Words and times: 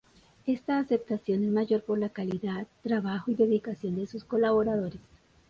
Esta 0.47 0.79
aceptación 0.79 1.43
es 1.43 1.51
mayor 1.51 1.83
por 1.83 1.99
la 1.99 2.09
calidad, 2.09 2.65
trabajo 2.81 3.29
y 3.29 3.35
dedicación 3.35 3.97
de 3.97 4.07
sus 4.07 4.23
colaboradores. 4.23 5.01